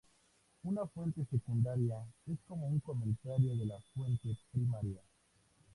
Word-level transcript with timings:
Una 0.63 0.87
fuente 0.87 1.23
secundaria 1.29 1.97
es 2.25 2.39
como 2.47 2.65
un 2.67 2.79
comentario 2.79 3.55
de 3.55 3.67
la 3.67 3.79
fuente 3.93 4.35
primaria. 4.51 4.99